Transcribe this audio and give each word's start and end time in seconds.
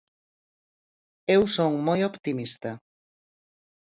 Eu 1.35 1.41
son 1.55 1.71
moi 1.87 1.99
optimista. 2.11 2.71